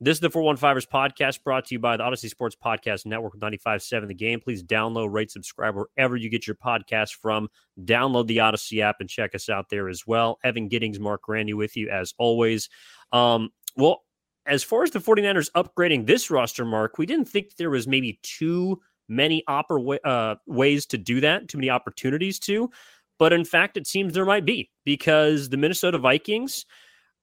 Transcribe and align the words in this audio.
This 0.00 0.18
is 0.18 0.20
the 0.20 0.30
415ers 0.30 0.86
podcast 0.86 1.42
brought 1.42 1.64
to 1.66 1.74
you 1.74 1.80
by 1.80 1.96
the 1.96 2.04
Audacy 2.04 2.28
Sports 2.28 2.54
Podcast 2.54 3.04
Network 3.04 3.34
95.7 3.34 4.06
The 4.06 4.14
Game. 4.14 4.38
Please 4.38 4.62
download, 4.62 5.12
rate, 5.12 5.28
subscribe 5.28 5.74
wherever 5.74 6.14
you 6.14 6.30
get 6.30 6.46
your 6.46 6.54
podcast 6.54 7.14
from. 7.20 7.48
Download 7.82 8.28
the 8.28 8.36
Audacy 8.36 8.80
app 8.80 8.98
and 9.00 9.10
check 9.10 9.34
us 9.34 9.48
out 9.48 9.70
there 9.70 9.88
as 9.88 10.06
well. 10.06 10.38
Evan 10.44 10.68
Giddings, 10.68 11.00
Marc 11.00 11.22
Grandi 11.22 11.52
with 11.52 11.76
you 11.76 11.90
as 11.90 12.14
always. 12.16 12.68
Um, 13.10 13.50
well, 13.76 14.04
as 14.46 14.62
far 14.62 14.84
as 14.84 14.92
the 14.92 15.00
49ers 15.00 15.50
upgrading 15.56 16.06
this 16.06 16.30
roster, 16.30 16.64
Marc, 16.64 16.96
we 16.96 17.04
didn't 17.04 17.28
think 17.28 17.56
there 17.56 17.70
was 17.70 17.88
maybe 17.88 18.20
too 18.22 18.78
many 19.08 19.42
oper- 19.48 19.98
uh, 20.04 20.36
ways 20.46 20.86
to 20.86 20.98
do 20.98 21.20
that, 21.22 21.48
too 21.48 21.58
many 21.58 21.70
opportunities 21.70 22.38
to. 22.38 22.70
But 23.18 23.32
in 23.32 23.44
fact, 23.44 23.76
it 23.76 23.88
seems 23.88 24.14
there 24.14 24.24
might 24.24 24.44
be 24.44 24.70
because 24.84 25.48
the 25.48 25.56
Minnesota 25.56 25.98
Vikings– 25.98 26.66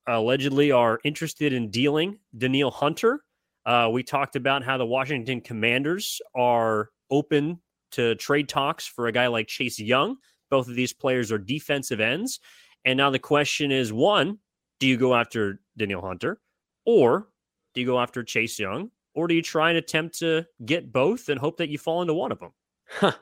allegedly 0.07 0.71
are 0.71 0.99
interested 1.03 1.53
in 1.53 1.69
dealing 1.69 2.19
Danielle 2.37 2.71
Hunter. 2.71 3.21
Uh, 3.65 3.89
we 3.91 4.03
talked 4.03 4.35
about 4.35 4.63
how 4.63 4.77
the 4.77 4.85
Washington 4.85 5.41
Commanders 5.41 6.21
are 6.35 6.89
open 7.09 7.59
to 7.91 8.15
trade 8.15 8.47
talks 8.49 8.85
for 8.85 9.07
a 9.07 9.11
guy 9.11 9.27
like 9.27 9.47
Chase 9.47 9.79
Young. 9.79 10.17
Both 10.49 10.67
of 10.67 10.75
these 10.75 10.93
players 10.93 11.31
are 11.31 11.37
defensive 11.37 11.99
ends. 11.99 12.39
And 12.83 12.97
now 12.97 13.09
the 13.09 13.19
question 13.19 13.71
is 13.71 13.91
one, 13.91 14.37
do 14.79 14.87
you 14.87 14.97
go 14.97 15.15
after 15.15 15.61
Danielle 15.77 16.01
Hunter 16.01 16.39
or 16.85 17.29
do 17.73 17.81
you 17.81 17.87
go 17.87 17.99
after 17.99 18.23
Chase 18.23 18.59
Young 18.59 18.91
or 19.15 19.27
do 19.27 19.33
you 19.33 19.41
try 19.41 19.69
and 19.69 19.77
attempt 19.77 20.19
to 20.19 20.45
get 20.65 20.91
both 20.91 21.29
and 21.29 21.39
hope 21.39 21.57
that 21.57 21.69
you 21.69 21.77
fall 21.77 22.01
into 22.01 22.13
one 22.13 22.31
of 22.31 22.39
them? 22.39 23.13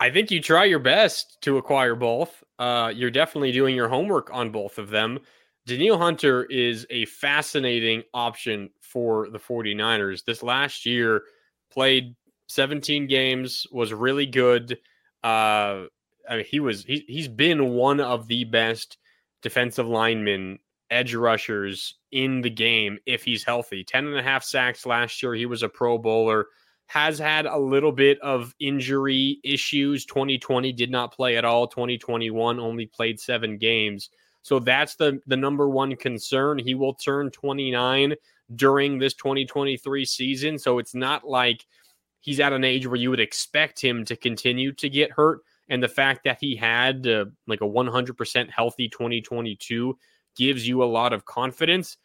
I 0.00 0.10
think 0.10 0.30
you 0.30 0.40
try 0.40 0.64
your 0.64 0.78
best 0.78 1.38
to 1.42 1.58
acquire 1.58 1.94
both. 1.94 2.42
Uh, 2.58 2.92
you're 2.94 3.10
definitely 3.10 3.52
doing 3.52 3.76
your 3.76 3.88
homework 3.88 4.30
on 4.32 4.50
both 4.50 4.78
of 4.78 4.88
them. 4.88 5.20
Danielle 5.66 5.98
Hunter 5.98 6.44
is 6.44 6.86
a 6.90 7.04
fascinating 7.06 8.02
option 8.12 8.70
for 8.80 9.28
the 9.30 9.38
49ers. 9.38 10.24
This 10.24 10.42
last 10.42 10.84
year, 10.84 11.22
played 11.70 12.16
17 12.48 13.06
games, 13.06 13.66
was 13.70 13.92
really 13.92 14.26
good. 14.26 14.78
Uh, 15.22 15.84
I 16.28 16.36
mean, 16.36 16.44
he 16.48 16.60
was 16.60 16.84
he, 16.84 17.04
he's 17.06 17.28
been 17.28 17.70
one 17.70 18.00
of 18.00 18.26
the 18.26 18.44
best 18.44 18.98
defensive 19.40 19.86
linemen, 19.86 20.58
edge 20.90 21.14
rushers 21.14 21.94
in 22.10 22.40
the 22.40 22.50
game 22.50 22.98
if 23.06 23.24
he's 23.24 23.44
healthy. 23.44 23.84
10 23.84 24.06
and 24.06 24.18
a 24.18 24.22
half 24.22 24.42
sacks 24.44 24.84
last 24.84 25.22
year. 25.22 25.34
He 25.34 25.46
was 25.46 25.62
a 25.62 25.68
pro 25.68 25.96
bowler. 25.96 26.46
Has 26.86 27.18
had 27.18 27.46
a 27.46 27.56
little 27.56 27.92
bit 27.92 28.20
of 28.20 28.54
injury 28.60 29.38
issues. 29.44 30.04
2020 30.06 30.72
did 30.72 30.90
not 30.90 31.14
play 31.14 31.36
at 31.36 31.44
all. 31.44 31.66
2021 31.68 32.60
only 32.60 32.86
played 32.86 33.18
seven 33.18 33.56
games. 33.56 34.10
So 34.42 34.58
that's 34.58 34.96
the 34.96 35.20
the 35.26 35.36
number 35.36 35.68
one 35.68 35.96
concern. 35.96 36.58
He 36.58 36.74
will 36.74 36.94
turn 36.94 37.30
29 37.30 38.14
during 38.54 38.98
this 38.98 39.14
2023 39.14 40.04
season, 40.04 40.58
so 40.58 40.78
it's 40.78 40.94
not 40.94 41.26
like 41.26 41.64
he's 42.20 42.40
at 42.40 42.52
an 42.52 42.64
age 42.64 42.86
where 42.86 42.96
you 42.96 43.10
would 43.10 43.20
expect 43.20 43.82
him 43.82 44.04
to 44.06 44.16
continue 44.16 44.72
to 44.72 44.88
get 44.88 45.10
hurt. 45.10 45.40
And 45.68 45.82
the 45.82 45.88
fact 45.88 46.24
that 46.24 46.38
he 46.40 46.56
had 46.56 47.06
uh, 47.06 47.26
like 47.46 47.60
a 47.60 47.66
100% 47.66 48.50
healthy 48.50 48.88
2022 48.88 49.96
gives 50.36 50.66
you 50.66 50.82
a 50.82 50.84
lot 50.84 51.12
of 51.12 51.24
confidence 51.24 51.96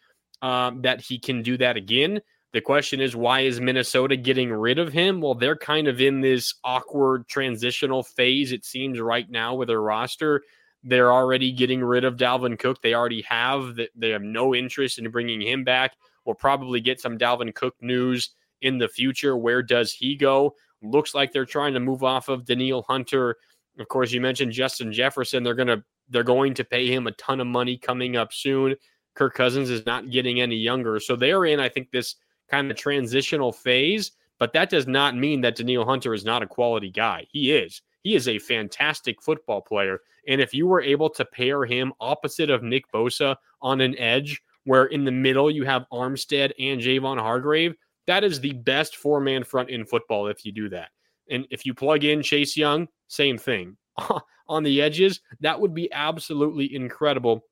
um, 0.41 0.81
that 0.81 1.01
he 1.01 1.19
can 1.19 1.41
do 1.41 1.57
that 1.57 1.77
again. 1.77 2.21
The 2.53 2.61
question 2.61 3.01
is, 3.01 3.15
why 3.15 3.41
is 3.41 3.59
Minnesota 3.59 4.15
getting 4.15 4.51
rid 4.51 4.79
of 4.79 4.93
him? 4.93 5.21
Well, 5.21 5.35
they're 5.35 5.57
kind 5.57 5.87
of 5.87 5.99
in 5.99 6.21
this 6.21 6.55
awkward 6.63 7.27
transitional 7.27 8.03
phase, 8.03 8.51
it 8.51 8.65
seems, 8.65 8.99
right 8.99 9.29
now 9.29 9.55
with 9.55 9.67
their 9.67 9.81
roster. 9.81 10.43
They're 10.87 11.11
already 11.11 11.51
getting 11.51 11.83
rid 11.83 12.05
of 12.05 12.15
Dalvin 12.15 12.57
Cook. 12.57 12.81
They 12.81 12.93
already 12.93 13.21
have 13.23 13.75
that. 13.75 13.89
They 13.93 14.09
have 14.11 14.21
no 14.21 14.55
interest 14.55 14.99
in 14.99 15.11
bringing 15.11 15.41
him 15.41 15.65
back. 15.65 15.97
We'll 16.23 16.35
probably 16.35 16.79
get 16.79 17.01
some 17.01 17.17
Dalvin 17.17 17.53
Cook 17.53 17.75
news 17.81 18.29
in 18.61 18.77
the 18.77 18.87
future. 18.87 19.35
Where 19.35 19.61
does 19.61 19.91
he 19.91 20.15
go? 20.15 20.55
Looks 20.81 21.13
like 21.13 21.33
they're 21.33 21.45
trying 21.45 21.73
to 21.73 21.81
move 21.81 22.05
off 22.05 22.29
of 22.29 22.45
Danielle 22.45 22.85
Hunter. 22.87 23.35
Of 23.77 23.89
course, 23.89 24.13
you 24.13 24.21
mentioned 24.21 24.53
Justin 24.53 24.93
Jefferson. 24.93 25.43
They're 25.43 25.55
gonna 25.55 25.83
they're 26.07 26.23
going 26.23 26.53
to 26.53 26.63
pay 26.63 26.87
him 26.87 27.07
a 27.07 27.11
ton 27.13 27.41
of 27.41 27.47
money 27.47 27.77
coming 27.77 28.15
up 28.15 28.31
soon. 28.31 28.75
Kirk 29.13 29.33
Cousins 29.33 29.69
is 29.69 29.85
not 29.85 30.09
getting 30.09 30.39
any 30.39 30.55
younger, 30.55 31.01
so 31.01 31.17
they're 31.17 31.43
in. 31.43 31.59
I 31.59 31.67
think 31.67 31.91
this 31.91 32.15
kind 32.49 32.71
of 32.71 32.77
transitional 32.77 33.51
phase. 33.51 34.11
But 34.39 34.53
that 34.53 34.69
does 34.69 34.87
not 34.87 35.15
mean 35.15 35.41
that 35.41 35.55
Danielle 35.55 35.85
Hunter 35.85 36.13
is 36.13 36.23
not 36.23 36.43
a 36.43 36.47
quality 36.47 36.91
guy. 36.91 37.25
He 37.29 37.51
is. 37.51 37.81
He 38.07 38.15
is 38.15 38.29
a 38.29 38.39
fantastic 38.39 39.21
football 39.21 39.59
player. 39.59 39.99
And 40.29 40.39
if 40.39 40.53
you 40.53 40.65
were 40.65 40.79
able 40.79 41.09
to 41.09 41.25
pair 41.25 41.65
him 41.65 41.91
opposite 41.99 42.49
of 42.49 42.63
Nick 42.63 42.89
Bosa 42.89 43.35
on 43.61 43.81
an 43.81 43.99
edge, 43.99 44.41
where 44.63 44.85
in 44.85 45.03
the 45.03 45.11
middle 45.11 45.51
you 45.51 45.65
have 45.65 45.87
Armstead 45.91 46.53
and 46.57 46.79
Javon 46.79 47.19
Hargrave, 47.19 47.75
that 48.05 48.23
is 48.23 48.39
the 48.39 48.53
best 48.53 48.95
four 48.95 49.19
man 49.19 49.43
front 49.43 49.69
in 49.69 49.85
football 49.85 50.27
if 50.27 50.45
you 50.45 50.53
do 50.53 50.69
that. 50.69 50.91
And 51.29 51.47
if 51.49 51.65
you 51.65 51.73
plug 51.73 52.05
in 52.05 52.23
Chase 52.23 52.55
Young, 52.55 52.87
same 53.09 53.37
thing. 53.37 53.75
on 54.47 54.63
the 54.63 54.81
edges, 54.81 55.19
that 55.41 55.59
would 55.59 55.73
be 55.73 55.91
absolutely 55.91 56.73
incredible. 56.73 57.43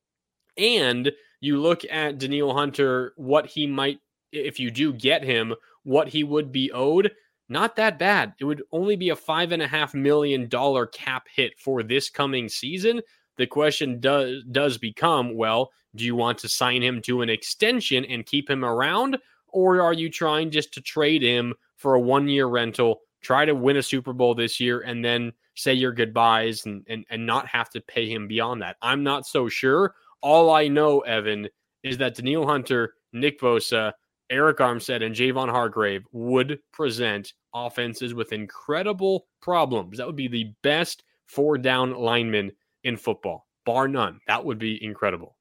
And 0.56 1.12
you 1.42 1.62
look 1.62 1.84
at 1.92 2.18
Danielle 2.18 2.54
Hunter, 2.54 3.12
what 3.18 3.46
he 3.46 3.68
might, 3.68 4.00
if 4.32 4.58
you 4.58 4.72
do 4.72 4.94
get 4.94 5.22
him, 5.22 5.54
what 5.84 6.08
he 6.08 6.24
would 6.24 6.54
be 6.54 6.72
owed 6.72 7.12
not 7.48 7.76
that 7.76 8.00
bad. 8.00 8.34
It 8.40 8.46
would 8.46 8.64
only 8.72 8.96
be 8.96 9.10
a 9.10 9.16
five 9.16 9.52
and 9.52 9.62
a 9.62 9.68
half 9.68 9.94
million 9.94 10.48
dollar 10.50 10.88
cap 10.88 11.28
hit 11.34 11.60
for 11.60 11.84
this 11.84 12.10
coming 12.10 12.50
season. 12.50 13.02
The 13.38 13.48
question 13.48 14.00
does 14.00 14.44
does 14.52 14.78
become, 14.78 15.36
well, 15.36 15.72
do 15.96 16.06
you 16.06 16.16
want 16.16 16.38
to 16.40 16.50
sign 16.50 16.82
him 16.82 17.02
to 17.04 17.22
an 17.22 17.30
extension 17.30 18.06
and 18.06 18.26
keep 18.26 18.50
him 18.50 18.66
around, 18.66 19.18
or 19.48 19.82
are 19.82 19.94
you 19.94 20.10
trying 20.10 20.52
just 20.52 20.74
to 20.74 20.82
trade 20.82 21.22
him 21.22 21.54
for 21.78 21.96
a 21.96 22.00
one 22.00 22.28
year 22.28 22.48
rental, 22.48 23.02
try 23.22 23.46
to 23.46 23.54
win 23.54 23.78
a 23.78 23.84
Super 23.84 24.14
Bowl 24.14 24.34
this 24.34 24.60
year, 24.60 24.82
and 24.82 25.04
then 25.04 25.32
say 25.56 25.74
your 25.74 25.92
goodbyes 25.92 26.66
and, 26.66 26.86
and 26.88 27.06
and 27.10 27.26
not 27.26 27.48
have 27.48 27.70
to 27.72 27.82
pay 27.82 28.10
him 28.10 28.28
beyond 28.28 28.62
that? 28.62 28.78
I'm 28.82 29.04
not 29.04 29.28
so 29.28 29.50
sure. 29.50 29.94
All 30.22 30.50
I 30.50 30.68
know, 30.68 31.02
Evan, 31.02 31.48
is 31.84 32.00
that 32.00 32.16
Danielle 32.16 32.48
Hunter, 32.48 32.96
Nick 33.14 33.40
Bosa, 33.40 33.94
Arik 34.32 34.58
Armstead 34.58 35.04
and 35.04 35.16
Javon 35.16 35.50
Hargrave 35.50 36.04
would 36.12 36.60
present 36.72 37.34
offenses 37.54 38.14
with 38.14 38.34
incredible 38.34 39.28
problems. 39.42 39.98
That 39.98 40.08
would 40.08 40.16
be 40.16 40.28
the 40.28 40.52
best 40.64 41.04
four 41.28 41.58
down 41.58 41.94
lineman 41.94 42.52
in 42.84 42.98
football, 42.98 43.48
bar 43.66 43.88
none. 43.88 44.20
That 44.28 44.46
would 44.46 44.60
be 44.60 44.84
incredible. 44.84 45.38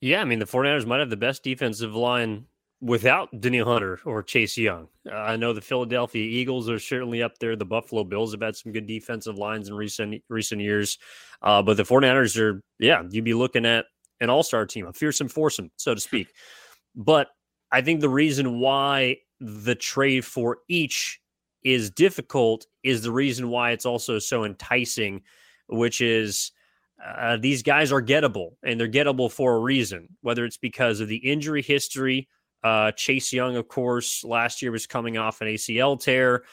Yeah, 0.00 0.20
I 0.20 0.24
mean, 0.24 0.38
the 0.38 0.44
49ers 0.44 0.86
might 0.86 1.00
have 1.00 1.10
the 1.10 1.16
best 1.16 1.42
defensive 1.42 1.94
line 1.94 2.46
without 2.80 3.40
Danielle 3.40 3.66
Hunter 3.66 4.00
or 4.04 4.22
Chase 4.22 4.58
Young. 4.58 4.88
Uh, 5.10 5.14
I 5.14 5.36
know 5.36 5.52
the 5.52 5.62
Philadelphia 5.62 6.22
Eagles 6.22 6.68
are 6.68 6.78
certainly 6.78 7.22
up 7.22 7.38
there. 7.38 7.56
The 7.56 7.64
Buffalo 7.64 8.04
Bills 8.04 8.32
have 8.32 8.42
had 8.42 8.56
some 8.56 8.72
good 8.72 8.86
defensive 8.86 9.38
lines 9.38 9.68
in 9.68 9.74
recent 9.74 10.22
recent 10.28 10.60
years. 10.60 10.98
Uh, 11.40 11.62
but 11.62 11.76
the 11.76 11.84
49ers 11.84 12.38
are, 12.38 12.62
yeah, 12.78 13.02
you'd 13.10 13.24
be 13.24 13.34
looking 13.34 13.64
at 13.64 13.86
an 14.20 14.28
all 14.28 14.42
star 14.42 14.66
team, 14.66 14.86
a 14.86 14.92
fearsome 14.92 15.28
foursome, 15.28 15.70
so 15.76 15.94
to 15.94 16.00
speak. 16.00 16.28
But 16.94 17.28
I 17.74 17.80
think 17.80 18.00
the 18.00 18.08
reason 18.08 18.60
why 18.60 19.16
the 19.40 19.74
trade 19.74 20.24
for 20.24 20.58
each 20.68 21.20
is 21.64 21.90
difficult 21.90 22.68
is 22.84 23.02
the 23.02 23.10
reason 23.10 23.48
why 23.48 23.72
it's 23.72 23.84
also 23.84 24.20
so 24.20 24.44
enticing, 24.44 25.22
which 25.66 26.00
is 26.00 26.52
uh, 27.04 27.36
these 27.36 27.64
guys 27.64 27.90
are 27.90 28.00
gettable 28.00 28.50
and 28.62 28.78
they're 28.78 28.86
gettable 28.86 29.28
for 29.28 29.56
a 29.56 29.58
reason, 29.58 30.06
whether 30.20 30.44
it's 30.44 30.56
because 30.56 31.00
of 31.00 31.08
the 31.08 31.16
injury 31.16 31.62
history. 31.62 32.28
Uh, 32.62 32.92
Chase 32.92 33.32
Young, 33.32 33.56
of 33.56 33.66
course, 33.66 34.22
last 34.22 34.62
year 34.62 34.70
was 34.70 34.86
coming 34.86 35.18
off 35.18 35.40
an 35.40 35.48
ACL 35.48 36.00
tear 36.00 36.44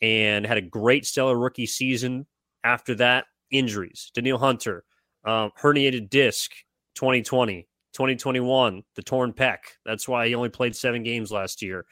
and 0.00 0.46
had 0.46 0.56
a 0.56 0.62
great 0.62 1.04
stellar 1.04 1.36
rookie 1.36 1.66
season. 1.66 2.26
After 2.64 2.94
that, 2.94 3.26
injuries. 3.50 4.10
Danielle 4.14 4.38
Hunter, 4.38 4.84
uh, 5.26 5.50
herniated 5.60 6.08
disc, 6.08 6.50
2020. 6.94 7.68
2021, 7.92 8.82
the 8.96 9.02
torn 9.02 9.32
pec. 9.32 9.58
That's 9.84 10.08
why 10.08 10.28
he 10.28 10.34
only 10.34 10.48
played 10.48 10.76
seven 10.76 11.02
games 11.02 11.30
last 11.30 11.62
year. 11.62 11.84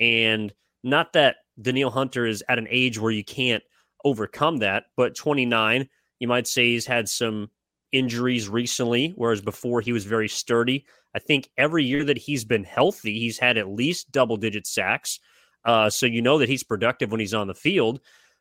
And 0.00 0.52
not 0.82 1.12
that 1.14 1.36
Danielle 1.60 1.90
Hunter 1.90 2.26
is 2.26 2.44
at 2.48 2.58
an 2.58 2.68
age 2.70 2.98
where 2.98 3.12
you 3.12 3.24
can't 3.24 3.62
overcome 4.04 4.58
that, 4.58 4.84
but 4.96 5.16
29, 5.16 5.88
you 6.20 6.28
might 6.28 6.46
say 6.46 6.66
he's 6.66 6.86
had 6.86 7.08
some 7.08 7.50
injuries 7.92 8.48
recently, 8.48 9.12
whereas 9.16 9.40
before 9.40 9.80
he 9.80 9.92
was 9.92 10.04
very 10.04 10.28
sturdy. 10.28 10.84
I 11.14 11.18
think 11.18 11.48
every 11.56 11.84
year 11.84 12.04
that 12.04 12.18
he's 12.18 12.44
been 12.44 12.64
healthy, 12.64 13.18
he's 13.18 13.38
had 13.38 13.56
at 13.56 13.68
least 13.68 14.12
double 14.12 14.36
digit 14.36 14.66
sacks. 14.66 15.18
Uh, 15.64 15.90
so 15.90 16.06
you 16.06 16.22
know 16.22 16.38
that 16.38 16.48
he's 16.48 16.62
productive 16.62 17.10
when 17.10 17.20
he's 17.20 17.34
on 17.34 17.48
the 17.48 17.54
field. 17.54 18.00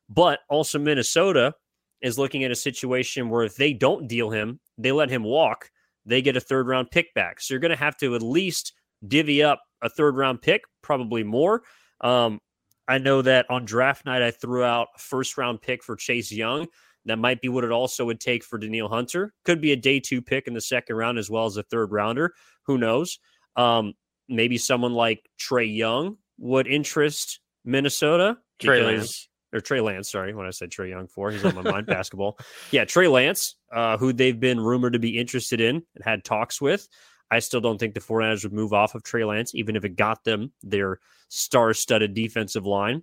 But 0.10 0.40
also, 0.50 0.78
Minnesota 0.78 1.54
is 2.02 2.20
looking 2.20 2.44
at 2.44 2.52
a 2.52 2.56
situation 2.56 3.30
where 3.30 3.44
if 3.44 3.56
they 3.56 3.74
don't 3.74 4.08
deal 4.08 4.30
him, 4.30 4.60
they 4.78 4.92
let 4.92 5.10
him 5.10 5.24
walk, 5.24 5.72
they 6.06 6.22
get 6.22 6.38
a 6.38 6.42
third 6.42 6.68
round 6.68 6.92
pick 6.92 7.14
back. 7.14 7.42
So 7.42 7.54
you're 7.54 7.62
going 7.62 7.72
to 7.72 7.78
have 7.78 7.98
to 7.98 8.16
at 8.16 8.22
least 8.22 8.74
divvy 9.08 9.44
up 9.44 9.62
a 9.82 9.90
third 9.90 10.16
round 10.16 10.42
pick, 10.42 10.62
probably 10.82 11.24
more. 11.24 11.64
Um, 12.02 12.40
I 12.88 12.98
know 12.98 13.22
that 13.22 13.50
on 13.50 13.66
draft 13.66 14.06
night, 14.06 14.22
I 14.22 14.32
threw 14.32 14.64
out 14.64 14.88
a 14.96 15.00
first 15.00 15.38
round 15.38 15.62
pick 15.62 15.84
for 15.84 15.96
Chase 15.96 16.32
Young. 16.32 16.68
That 17.06 17.18
might 17.18 17.42
be 17.42 17.50
what 17.50 17.64
it 17.64 17.72
also 17.72 18.06
would 18.06 18.20
take 18.20 18.44
for 18.44 18.58
Danielle 18.58 18.88
Hunter. 18.88 19.34
Could 19.44 19.62
be 19.62 19.72
a 19.72 19.76
day 19.76 20.00
two 20.00 20.22
pick 20.22 20.48
in 20.48 20.54
the 20.54 20.62
second 20.62 20.96
round 20.96 21.20
as 21.20 21.30
well 21.30 21.46
as 21.46 21.58
a 21.58 21.64
third 21.64 21.92
rounder. 21.92 22.34
Who 22.66 22.78
knows? 22.78 23.20
Um, 23.56 23.94
maybe 24.28 24.58
someone 24.58 24.94
like 24.94 25.30
Trae 25.40 25.76
Young 25.76 26.18
would 26.38 26.68
interest 26.68 27.40
Minnesota. 27.64 28.38
Trey 28.60 28.84
Lance. 28.84 29.28
Or 29.56 29.62
Trey 29.62 29.80
Lance, 29.80 30.12
sorry, 30.12 30.34
when 30.34 30.46
I 30.46 30.50
said 30.50 30.70
Trae 30.70 30.90
Young 30.90 31.08
for, 31.08 31.32
he's 31.32 31.46
on 31.46 31.56
my 31.56 31.62
mind, 31.62 31.88
basketball. 31.88 32.38
Yeah, 32.72 32.84
Trey 32.84 33.08
Lance, 33.08 33.56
uh, 33.72 33.98
who 33.98 34.12
they've 34.12 34.40
been 34.40 34.60
rumored 34.60 34.94
to 34.94 35.00
be 35.00 35.18
interested 35.18 35.62
in 35.62 35.78
and 35.96 36.04
had 36.04 36.26
talks 36.26 36.60
with. 36.60 36.90
I 37.32 37.40
still 37.40 37.62
don't 37.62 37.80
think 37.80 37.94
the 37.94 38.02
49ers 38.02 38.44
would 38.44 38.54
move 38.54 38.74
off 38.74 38.96
of 38.96 39.04
Trey 39.04 39.24
Lance, 39.24 39.56
even 39.56 39.76
if 39.76 39.86
it 39.86 39.96
got 39.96 40.24
them 40.26 40.52
their 40.62 41.00
star 41.30 41.74
studded 41.74 42.14
defensive 42.14 42.66
line. 42.66 43.02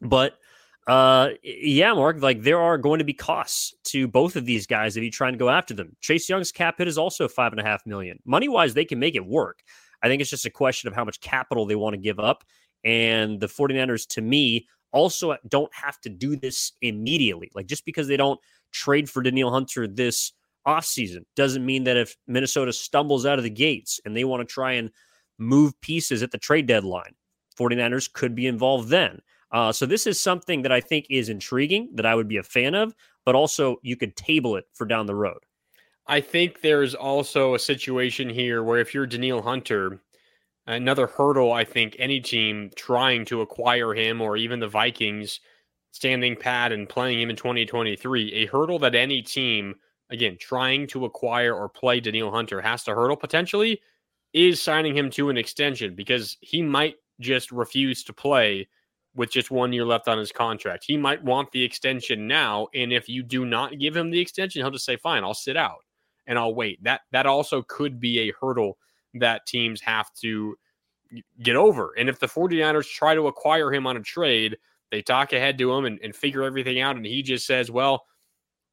But 0.00 0.38
uh, 0.86 1.30
yeah, 1.42 1.92
Marc, 1.94 2.22
like 2.22 2.42
there 2.42 2.60
are 2.60 2.78
going 2.78 2.98
to 2.98 3.04
be 3.04 3.12
costs 3.12 3.74
to 3.84 4.08
both 4.08 4.36
of 4.36 4.46
these 4.46 4.66
guys 4.66 4.96
if 4.96 5.02
you 5.02 5.10
try 5.10 5.28
and 5.28 5.38
go 5.38 5.48
after 5.48 5.74
them. 5.74 5.96
Chase 6.00 6.28
Young's 6.28 6.50
cap 6.50 6.78
hit 6.78 6.88
is 6.88 6.98
also 6.98 7.28
five 7.28 7.52
and 7.52 7.60
a 7.60 7.64
half 7.64 7.84
million. 7.86 8.18
Money 8.24 8.48
wise, 8.48 8.74
they 8.74 8.84
can 8.84 8.98
make 8.98 9.14
it 9.14 9.24
work. 9.24 9.62
I 10.02 10.08
think 10.08 10.20
it's 10.20 10.30
just 10.30 10.46
a 10.46 10.50
question 10.50 10.88
of 10.88 10.94
how 10.94 11.04
much 11.04 11.20
capital 11.20 11.66
they 11.66 11.76
want 11.76 11.94
to 11.94 11.98
give 11.98 12.18
up. 12.18 12.44
And 12.84 13.38
the 13.38 13.46
49ers, 13.46 14.08
to 14.08 14.22
me, 14.22 14.66
also 14.92 15.36
don't 15.48 15.72
have 15.74 16.00
to 16.02 16.08
do 16.08 16.36
this 16.36 16.72
immediately. 16.82 17.50
Like 17.54 17.66
just 17.66 17.84
because 17.84 18.08
they 18.08 18.16
don't 18.16 18.40
trade 18.72 19.08
for 19.08 19.22
Danielle 19.22 19.50
Hunter 19.50 19.86
this 19.86 20.32
offseason 20.66 21.24
doesn't 21.34 21.66
mean 21.66 21.84
that 21.84 21.96
if 21.96 22.16
Minnesota 22.26 22.72
stumbles 22.72 23.26
out 23.26 23.38
of 23.38 23.44
the 23.44 23.50
gates 23.50 24.00
and 24.04 24.16
they 24.16 24.24
want 24.24 24.46
to 24.46 24.52
try 24.52 24.72
and 24.72 24.90
move 25.38 25.78
pieces 25.80 26.22
at 26.22 26.30
the 26.30 26.38
trade 26.38 26.66
deadline, 26.66 27.14
49ers 27.58 28.12
could 28.12 28.34
be 28.34 28.46
involved 28.46 28.88
then. 28.88 29.18
Uh, 29.50 29.72
so 29.72 29.84
this 29.84 30.06
is 30.06 30.18
something 30.18 30.62
that 30.62 30.72
I 30.72 30.80
think 30.80 31.06
is 31.10 31.28
intriguing 31.28 31.90
that 31.94 32.06
I 32.06 32.14
would 32.14 32.28
be 32.28 32.38
a 32.38 32.42
fan 32.42 32.74
of, 32.74 32.94
but 33.26 33.34
also 33.34 33.76
you 33.82 33.96
could 33.96 34.16
table 34.16 34.56
it 34.56 34.64
for 34.72 34.86
down 34.86 35.06
the 35.06 35.14
road. 35.14 35.38
I 36.06 36.20
think 36.20 36.60
there's 36.60 36.94
also 36.94 37.54
a 37.54 37.58
situation 37.58 38.28
here 38.28 38.62
where 38.62 38.78
if 38.78 38.94
you're 38.94 39.06
Danielle 39.06 39.42
Hunter, 39.42 40.00
another 40.66 41.06
hurdle 41.06 41.52
I 41.52 41.64
think 41.64 41.96
any 41.98 42.20
team 42.20 42.70
trying 42.76 43.24
to 43.26 43.40
acquire 43.40 43.94
him 43.94 44.20
or 44.20 44.36
even 44.36 44.60
the 44.60 44.68
Vikings 44.68 45.40
standing 45.92 46.36
pat 46.36 46.72
and 46.72 46.88
playing 46.88 47.20
him 47.20 47.30
in 47.30 47.36
2023, 47.36 48.32
a 48.32 48.46
hurdle 48.46 48.78
that 48.80 48.94
any 48.94 49.22
team 49.22 49.74
again 50.10 50.36
trying 50.40 50.86
to 50.88 51.04
acquire 51.04 51.54
or 51.54 51.68
play 51.68 52.00
Danielle 52.00 52.30
Hunter 52.30 52.60
has 52.60 52.84
to 52.84 52.94
hurdle 52.94 53.16
potentially 53.16 53.80
is 54.32 54.62
signing 54.62 54.96
him 54.96 55.10
to 55.10 55.28
an 55.30 55.36
extension 55.36 55.94
because 55.94 56.36
he 56.40 56.62
might 56.62 56.96
just 57.20 57.52
refuse 57.52 58.02
to 58.04 58.12
play 58.12 58.66
with 59.14 59.30
just 59.30 59.50
one 59.50 59.72
year 59.72 59.84
left 59.84 60.08
on 60.08 60.18
his 60.18 60.32
contract. 60.32 60.84
He 60.86 60.96
might 60.96 61.22
want 61.22 61.52
the 61.52 61.62
extension 61.62 62.26
now, 62.26 62.68
and 62.74 62.92
if 62.92 63.08
you 63.08 63.22
do 63.22 63.44
not 63.44 63.78
give 63.78 63.94
him 63.96 64.10
the 64.10 64.20
extension, 64.20 64.62
he'll 64.62 64.70
just 64.70 64.86
say, 64.86 64.96
"Fine, 64.96 65.24
I'll 65.24 65.34
sit 65.34 65.56
out 65.56 65.84
and 66.26 66.38
I'll 66.38 66.54
wait." 66.54 66.82
That 66.82 67.02
that 67.12 67.26
also 67.26 67.62
could 67.62 68.00
be 68.00 68.20
a 68.20 68.32
hurdle 68.40 68.78
that 69.14 69.46
teams 69.46 69.80
have 69.80 70.12
to 70.14 70.56
get 71.42 71.56
over. 71.56 71.92
And 71.98 72.08
if 72.08 72.18
the 72.18 72.26
49ers 72.26 72.90
try 72.90 73.14
to 73.14 73.26
acquire 73.26 73.72
him 73.72 73.86
on 73.86 73.96
a 73.96 74.02
trade, 74.02 74.56
they 74.90 75.02
talk 75.02 75.32
ahead 75.32 75.58
to 75.58 75.72
him 75.72 75.84
and, 75.84 75.98
and 76.02 76.14
figure 76.14 76.42
everything 76.42 76.80
out, 76.80 76.96
and 76.96 77.06
he 77.06 77.22
just 77.22 77.46
says, 77.46 77.70
"Well, 77.70 78.04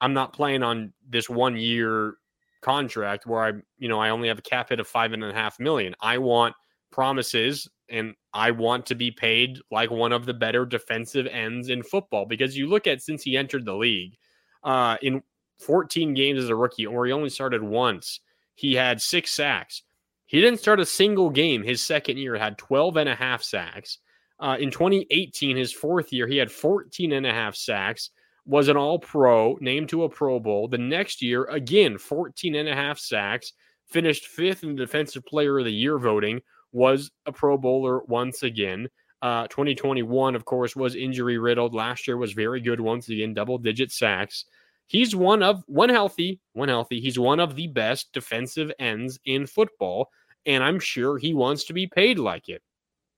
I'm 0.01 0.13
not 0.13 0.33
playing 0.33 0.63
on 0.63 0.93
this 1.07 1.29
one 1.29 1.57
year 1.57 2.15
contract 2.61 3.25
where 3.25 3.43
I, 3.43 3.51
you 3.77 3.87
know, 3.87 3.99
I 3.99 4.09
only 4.09 4.27
have 4.27 4.39
a 4.39 4.43
cap 4.43 4.69
hit 4.69 4.79
of 4.79 4.87
five 4.87 5.13
and 5.13 5.23
a 5.23 5.33
half 5.33 5.59
million. 5.59 5.95
I 6.01 6.17
want 6.17 6.55
promises 6.91 7.69
and 7.89 8.15
I 8.33 8.51
want 8.51 8.85
to 8.87 8.95
be 8.95 9.11
paid 9.11 9.59
like 9.71 9.89
one 9.89 10.11
of 10.11 10.25
the 10.25 10.33
better 10.33 10.65
defensive 10.65 11.25
ends 11.27 11.69
in 11.69 11.83
football 11.83 12.25
because 12.25 12.57
you 12.57 12.67
look 12.67 12.87
at 12.87 13.01
since 13.01 13.23
he 13.23 13.37
entered 13.37 13.65
the 13.65 13.75
league 13.75 14.17
uh, 14.63 14.97
in 15.01 15.23
14 15.59 16.13
games 16.13 16.43
as 16.43 16.49
a 16.49 16.55
rookie, 16.55 16.87
where 16.87 17.05
he 17.05 17.11
only 17.11 17.29
started 17.29 17.63
once, 17.63 18.19
he 18.55 18.75
had 18.75 19.01
six 19.01 19.33
sacks. 19.33 19.83
He 20.29 20.41
didn't 20.41 20.59
start 20.59 20.79
a 20.79 20.85
single 20.85 21.31
game 21.31 21.63
his 21.63 21.81
second 21.81 22.17
year, 22.17 22.37
had 22.37 22.59
12 22.59 22.97
and 22.97 23.09
a 23.09 23.15
half 23.15 23.41
sacks. 23.41 23.97
Uh, 24.39 24.57
in 24.59 24.69
2018, 24.69 25.57
his 25.57 25.73
fourth 25.73 26.13
year, 26.13 26.27
he 26.27 26.37
had 26.37 26.51
14 26.51 27.13
and 27.13 27.25
a 27.25 27.33
half 27.33 27.55
sacks, 27.55 28.11
was 28.45 28.67
an 28.67 28.77
all 28.77 28.99
pro, 28.99 29.57
named 29.59 29.89
to 29.89 30.03
a 30.03 30.09
Pro 30.09 30.39
Bowl. 30.39 30.67
The 30.67 30.77
next 30.77 31.23
year, 31.23 31.45
again, 31.45 31.97
14 31.97 32.53
and 32.53 32.69
a 32.69 32.75
half 32.75 32.99
sacks, 32.99 33.53
finished 33.87 34.27
fifth 34.27 34.61
in 34.61 34.75
the 34.75 34.85
Defensive 34.85 35.25
Player 35.25 35.57
of 35.57 35.65
the 35.65 35.73
Year 35.73 35.97
voting, 35.97 36.41
was 36.71 37.09
a 37.25 37.31
Pro 37.31 37.57
Bowler 37.57 38.03
once 38.03 38.43
again. 38.43 38.87
Uh, 39.23 39.47
2021, 39.47 40.35
of 40.35 40.45
course, 40.45 40.75
was 40.75 40.93
injury 40.93 41.39
riddled. 41.39 41.73
Last 41.73 42.07
year 42.07 42.17
was 42.17 42.33
very 42.33 42.61
good 42.61 42.79
once 42.79 43.09
again, 43.09 43.33
double 43.33 43.57
digit 43.57 43.91
sacks. 43.91 44.45
He's 44.89 45.15
one 45.15 45.43
of 45.43 45.63
one 45.67 45.89
healthy, 45.89 46.39
one 46.53 46.67
healthy. 46.67 46.99
He's 46.99 47.19
one 47.19 47.39
of 47.39 47.55
the 47.55 47.67
best 47.67 48.11
defensive 48.11 48.71
ends 48.79 49.19
in 49.23 49.45
football, 49.45 50.09
and 50.47 50.63
I'm 50.63 50.79
sure 50.79 51.19
he 51.19 51.31
wants 51.35 51.63
to 51.65 51.73
be 51.73 51.85
paid 51.85 52.17
like 52.17 52.49
it. 52.49 52.63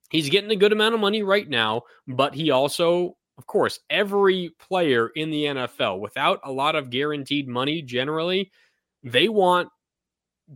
He's 0.10 0.30
getting 0.30 0.52
a 0.52 0.58
good 0.58 0.74
amount 0.74 0.96
of 0.96 1.00
money 1.00 1.24
right 1.24 1.48
now, 1.48 1.84
but 2.10 2.36
he 2.36 2.52
also, 2.52 3.16
of 3.38 3.48
course, 3.48 3.80
every 3.90 4.52
player 4.60 5.12
in 5.16 5.32
the 5.32 5.46
NFL 5.46 6.02
without 6.02 6.42
a 6.44 6.52
lot 6.52 6.76
of 6.76 6.90
guaranteed 6.90 7.48
money 7.48 7.82
generally, 7.82 8.52
they 9.02 9.30
want 9.30 9.70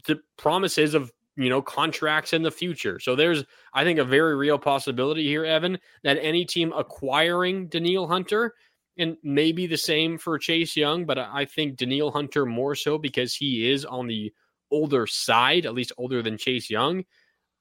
the 0.08 0.20
promises 0.38 0.96
of 0.96 1.14
you 1.38 1.50
know, 1.50 1.62
contracts 1.62 2.34
in 2.34 2.44
the 2.44 2.52
future. 2.52 3.00
So 3.00 3.16
there's, 3.16 3.44
I 3.74 3.84
think, 3.84 4.00
a 4.00 4.06
very 4.06 4.36
real 4.36 4.58
possibility 4.58 5.24
here, 5.24 5.44
Evan, 5.44 5.78
that 6.04 6.18
any 6.22 6.46
team 6.46 6.74
acquiring 6.74 7.68
Danielle 7.68 8.08
Hunter, 8.08 8.54
and 8.98 9.18
maybe 9.24 9.68
the 9.68 9.78
same 9.78 10.18
for 10.18 10.38
Chase 10.38 10.76
Young, 10.76 11.06
but 11.06 11.18
I 11.18 11.46
think 11.46 11.78
Danielle 11.78 12.12
Hunter 12.12 12.46
more 12.46 12.76
so 12.76 12.98
because 12.98 13.36
he 13.36 13.70
is 13.70 13.86
on 13.86 14.08
the 14.08 14.34
older 14.72 15.06
side, 15.06 15.66
at 15.66 15.74
least 15.74 15.92
older 15.98 16.22
than 16.22 16.38
Chase 16.38 16.70
Young. 16.70 17.04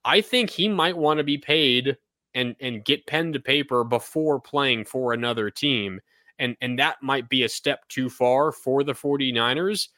I 0.04 0.20
think 0.20 0.50
he 0.50 0.68
might 0.68 0.96
want 0.96 1.18
to 1.18 1.24
be 1.24 1.38
paid 1.38 1.96
and 2.34 2.56
and 2.60 2.84
get 2.84 3.06
pen 3.06 3.32
to 3.32 3.40
paper 3.40 3.84
before 3.84 4.40
playing 4.40 4.84
for 4.84 5.12
another 5.12 5.50
team. 5.50 6.00
And 6.38 6.56
and 6.60 6.78
that 6.78 6.96
might 7.02 7.28
be 7.28 7.44
a 7.44 7.48
step 7.48 7.86
too 7.88 8.10
far 8.10 8.52
for 8.52 8.82
the 8.82 8.92
49ers. 8.92 9.88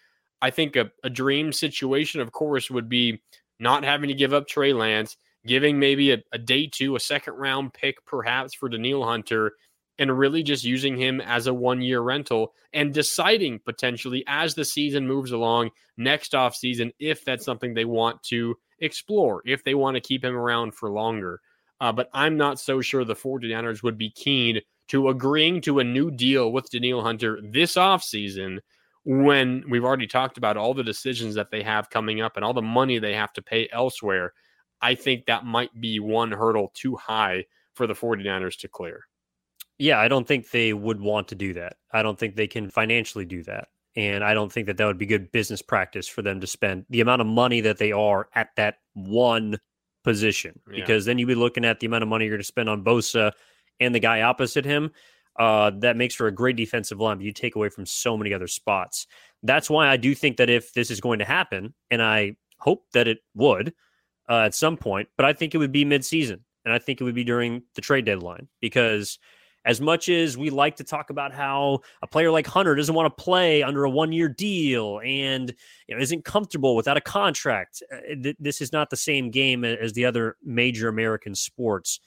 I 0.42 0.50
think 0.50 0.76
a, 0.76 0.90
a 1.02 1.10
dream 1.10 1.52
situation, 1.52 2.20
of 2.20 2.32
course, 2.32 2.70
would 2.70 2.88
be 2.88 3.22
not 3.58 3.84
having 3.84 4.08
to 4.08 4.14
give 4.14 4.34
up 4.34 4.46
Trey 4.46 4.74
Lance, 4.74 5.16
giving 5.46 5.78
maybe 5.78 6.12
a, 6.12 6.18
a 6.32 6.38
day 6.38 6.68
two, 6.70 6.94
a 6.94 7.00
second 7.00 7.34
round 7.34 7.72
pick 7.72 8.04
perhaps 8.04 8.54
for 8.54 8.68
Danielle 8.68 9.04
Hunter, 9.04 9.52
and 9.98 10.18
really 10.18 10.42
just 10.42 10.64
using 10.64 10.96
him 10.96 11.20
as 11.20 11.46
a 11.46 11.54
one 11.54 11.80
year 11.80 12.00
rental 12.00 12.52
and 12.72 12.92
deciding 12.92 13.58
potentially 13.60 14.24
as 14.26 14.54
the 14.54 14.64
season 14.64 15.06
moves 15.06 15.32
along 15.32 15.70
next 15.96 16.34
off 16.34 16.54
season 16.54 16.92
if 16.98 17.24
that's 17.24 17.44
something 17.44 17.74
they 17.74 17.84
want 17.84 18.22
to 18.24 18.56
explore, 18.80 19.42
if 19.46 19.64
they 19.64 19.74
want 19.74 19.94
to 19.94 20.00
keep 20.00 20.24
him 20.24 20.36
around 20.36 20.74
for 20.74 20.90
longer. 20.90 21.40
Uh, 21.80 21.92
but 21.92 22.08
I'm 22.12 22.36
not 22.36 22.58
so 22.58 22.80
sure 22.80 23.04
the 23.04 23.14
49ers 23.14 23.82
would 23.82 23.98
be 23.98 24.10
keen 24.10 24.60
to 24.88 25.08
agreeing 25.08 25.60
to 25.62 25.78
a 25.78 25.84
new 25.84 26.10
deal 26.10 26.52
with 26.52 26.70
Danielle 26.70 27.02
Hunter 27.02 27.38
this 27.42 27.74
offseason 27.74 28.58
when 29.04 29.62
we've 29.68 29.84
already 29.84 30.06
talked 30.06 30.36
about 30.36 30.56
all 30.56 30.74
the 30.74 30.82
decisions 30.82 31.36
that 31.36 31.50
they 31.50 31.62
have 31.62 31.90
coming 31.90 32.20
up 32.20 32.36
and 32.36 32.44
all 32.44 32.52
the 32.52 32.62
money 32.62 32.98
they 32.98 33.14
have 33.14 33.32
to 33.34 33.42
pay 33.42 33.68
elsewhere, 33.72 34.32
I 34.80 34.96
think 34.96 35.26
that 35.26 35.44
might 35.44 35.80
be 35.80 36.00
one 36.00 36.32
hurdle 36.32 36.72
too 36.74 36.96
high 36.96 37.44
for 37.74 37.86
the 37.86 37.94
49ers 37.94 38.58
to 38.58 38.68
clear. 38.68 39.04
Yeah, 39.78 39.98
I 39.98 40.08
don't 40.08 40.26
think 40.26 40.50
they 40.50 40.72
would 40.72 41.00
want 41.00 41.28
to 41.28 41.34
do 41.34 41.52
that. 41.54 41.76
I 41.92 42.02
don't 42.02 42.18
think 42.18 42.36
they 42.36 42.46
can 42.46 42.70
financially 42.70 43.24
do 43.24 43.42
that. 43.44 43.68
And 43.94 44.22
I 44.22 44.34
don't 44.34 44.52
think 44.52 44.66
that 44.66 44.76
that 44.76 44.86
would 44.86 44.98
be 44.98 45.06
good 45.06 45.32
business 45.32 45.62
practice 45.62 46.06
for 46.06 46.22
them 46.22 46.40
to 46.40 46.46
spend 46.46 46.84
the 46.90 47.00
amount 47.00 47.22
of 47.22 47.26
money 47.26 47.60
that 47.62 47.78
they 47.78 47.92
are 47.92 48.28
at 48.34 48.50
that 48.56 48.76
one 48.94 49.58
position. 50.04 50.58
Yeah. 50.70 50.80
Because 50.80 51.04
then 51.04 51.18
you'd 51.18 51.26
be 51.26 51.34
looking 51.34 51.64
at 51.64 51.80
the 51.80 51.86
amount 51.86 52.02
of 52.02 52.08
money 52.08 52.26
you're 52.26 52.34
going 52.34 52.40
to 52.40 52.46
spend 52.46 52.68
on 52.68 52.84
Bosa 52.84 53.32
and 53.80 53.94
the 53.94 54.00
guy 54.00 54.22
opposite 54.22 54.64
him 54.64 54.90
uh, 55.38 55.70
that 55.78 55.96
makes 55.96 56.14
for 56.14 56.26
a 56.26 56.32
great 56.32 56.56
defensive 56.56 57.00
line, 57.00 57.18
but 57.18 57.24
you 57.24 57.32
take 57.32 57.56
away 57.56 57.68
from 57.68 57.86
so 57.86 58.16
many 58.16 58.32
other 58.32 58.46
spots. 58.46 59.06
That's 59.42 59.68
why 59.68 59.88
I 59.88 59.96
do 59.96 60.14
think 60.14 60.38
that 60.38 60.50
if 60.50 60.72
this 60.72 60.90
is 60.90 61.00
going 61.00 61.18
to 61.18 61.24
happen, 61.24 61.74
and 61.90 62.02
I 62.02 62.36
hope 62.58 62.84
that 62.92 63.06
it 63.06 63.18
would 63.34 63.74
uh, 64.28 64.40
at 64.40 64.54
some 64.54 64.76
point, 64.76 65.08
but 65.16 65.26
I 65.26 65.32
think 65.32 65.54
it 65.54 65.58
would 65.58 65.72
be 65.72 65.84
midseason, 65.84 66.40
and 66.64 66.72
I 66.72 66.78
think 66.78 67.00
it 67.00 67.04
would 67.04 67.14
be 67.14 67.24
during 67.24 67.62
the 67.74 67.82
trade 67.82 68.06
deadline 68.06 68.48
because 68.60 69.18
as 69.66 69.80
much 69.80 70.08
as 70.08 70.38
we 70.38 70.48
like 70.48 70.76
to 70.76 70.84
talk 70.84 71.10
about 71.10 71.34
how 71.34 71.80
a 72.00 72.06
player 72.06 72.30
like 72.30 72.46
Hunter 72.46 72.76
doesn't 72.76 72.94
want 72.94 73.14
to 73.14 73.22
play 73.22 73.64
under 73.64 73.84
a 73.84 73.90
one 73.90 74.12
year 74.12 74.28
deal 74.28 75.00
and 75.04 75.52
you 75.88 75.94
know, 75.94 76.00
isn't 76.00 76.24
comfortable 76.24 76.76
without 76.76 76.96
a 76.96 77.00
contract, 77.00 77.82
uh, 77.92 78.14
th- 78.22 78.36
this 78.38 78.60
is 78.60 78.72
not 78.72 78.90
the 78.90 78.96
same 78.96 79.28
game 79.28 79.64
as 79.64 79.92
the 79.92 80.04
other 80.04 80.36
major 80.42 80.88
American 80.88 81.34
sports. 81.34 81.98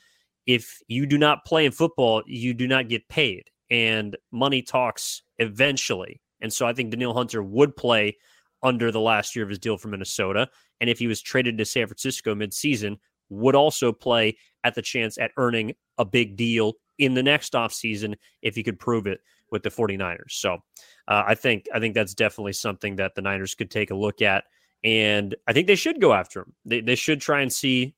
If 0.48 0.80
you 0.88 1.06
do 1.06 1.18
not 1.18 1.46
play 1.46 1.66
in 1.66 1.74
football, 1.74 2.24
you 2.26 2.54
do 2.54 2.66
not 2.66 2.88
get 2.88 3.08
paid, 3.10 3.52
and 3.70 4.18
money 4.32 4.62
talks 4.62 5.22
eventually. 5.38 6.22
And 6.42 6.52
so 6.52 6.66
I 6.66 6.74
think 6.74 6.90
Danielle 6.90 7.14
Hunter 7.14 7.44
would 7.44 7.76
play 7.76 8.18
under 8.64 8.90
the 8.90 9.02
last 9.02 9.36
year 9.36 9.44
of 9.44 9.50
his 9.50 9.60
deal 9.60 9.78
for 9.78 9.90
Minnesota. 9.90 10.48
And 10.80 10.90
if 10.90 10.98
he 10.98 11.08
was 11.08 11.22
traded 11.22 11.58
to 11.58 11.66
San 11.66 11.88
Francisco 11.88 12.34
midseason, 12.34 12.98
would 13.30 13.54
also 13.54 13.92
play 13.92 14.38
at 14.64 14.76
the 14.76 14.82
chance 14.82 15.18
at 15.18 15.32
earning 15.38 15.74
a 15.98 16.06
big 16.06 16.36
deal 16.36 16.74
in 17.00 17.14
the 17.16 17.24
next 17.24 17.54
offseason 17.54 18.16
if 18.42 18.56
he 18.56 18.64
could 18.64 18.78
prove 18.78 19.08
it 19.08 19.22
with 19.52 19.64
the 19.64 19.70
49ers. 19.70 20.32
So 20.32 20.60
uh, 21.08 21.24
I 21.26 21.36
think 21.36 21.66
I 21.74 21.80
think 21.80 21.96
that's 21.96 22.14
definitely 22.14 22.54
something 22.54 22.98
that 22.98 23.16
the 23.16 23.22
Niners 23.22 23.56
could 23.56 23.72
take 23.72 23.90
a 23.90 23.96
look 23.96 24.22
at. 24.22 24.44
And 24.84 25.36
I 25.48 25.54
think 25.54 25.68
they 25.68 25.76
should 25.76 26.00
go 26.00 26.14
after 26.14 26.42
him. 26.42 26.54
They, 26.66 26.82
they 26.82 26.96
should 26.96 27.20
try 27.20 27.42
and 27.42 27.52
see 27.52 27.96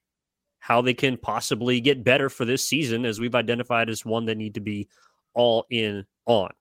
how 0.59 0.81
they 0.81 0.93
can 0.93 1.17
possibly 1.17 1.81
get 1.81 2.03
better 2.03 2.29
for 2.29 2.45
this 2.45 2.63
season, 2.63 3.05
as 3.05 3.19
we've 3.19 3.35
identified 3.35 3.89
as 3.89 4.05
one 4.05 4.25
that 4.25 4.37
need 4.37 4.53
to 4.53 4.61
be 4.61 4.87
all 5.33 5.65
in 5.69 6.05
on. 6.25 6.51